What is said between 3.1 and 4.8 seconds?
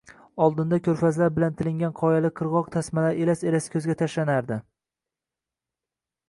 elas-elas ko‘zga tashlanardi.